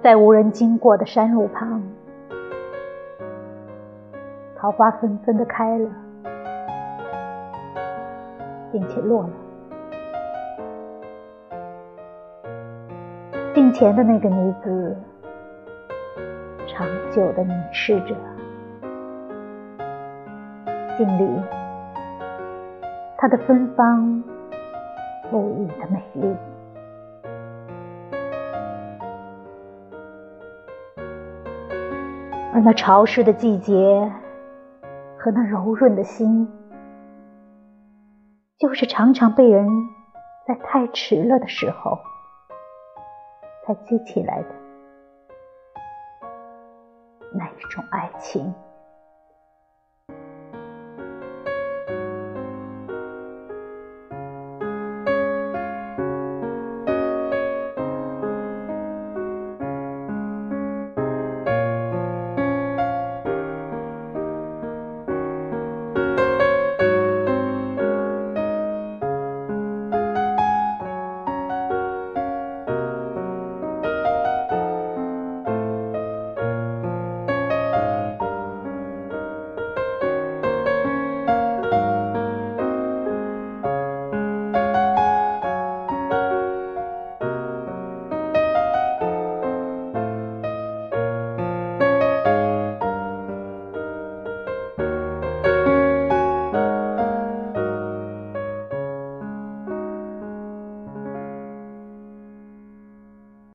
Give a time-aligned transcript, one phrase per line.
[0.00, 1.82] 在无人经过的山路旁，
[4.56, 5.90] 桃花纷纷的开了，
[8.70, 9.30] 并且落了。
[13.54, 14.96] 镜前的那个女子，
[16.68, 18.14] 长久的凝视着
[20.96, 21.28] 镜里
[23.16, 24.22] 她的芬芳
[25.28, 26.36] 不已的美丽。
[32.52, 34.10] 而那潮湿的季节
[35.18, 36.48] 和那柔润的心，
[38.58, 39.68] 就是常常被人
[40.46, 41.98] 在太迟了的时候
[43.66, 44.48] 才记起来的
[47.34, 48.54] 那一种爱情。